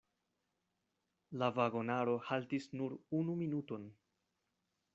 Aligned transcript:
La 1.41 1.49
vagonaro 1.57 2.15
haltis 2.29 2.67
nur 2.81 2.95
unu 3.19 3.39
minuton. 3.43 3.85